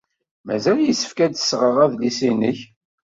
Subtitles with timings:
[0.45, 2.59] Mazal yessefk ad d-sɣeɣ adlis-nnek.